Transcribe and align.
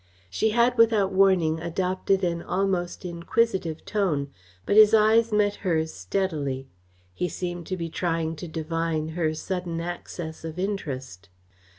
She 0.31 0.49
had 0.49 0.79
without 0.79 1.11
warning 1.11 1.59
adopted 1.59 2.23
an 2.23 2.41
almost 2.41 3.05
inquisitive 3.05 3.85
tone, 3.85 4.31
but 4.65 4.75
his 4.75 4.95
eyes 4.95 5.31
met 5.31 5.57
hers 5.57 5.93
steadily. 5.93 6.67
He 7.13 7.29
seemed 7.29 7.67
to 7.67 7.77
be 7.77 7.87
trying 7.87 8.35
to 8.37 8.47
divine 8.47 9.09
her 9.09 9.35
sudden 9.35 9.79
access 9.79 10.43
of 10.43 10.57
interest. 10.57 11.29